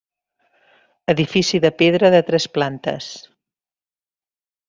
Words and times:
Edifici 1.13 1.59
de 1.65 1.71
pedra 1.83 2.11
de 2.15 2.23
tres 2.31 2.49
plantes. 2.57 3.11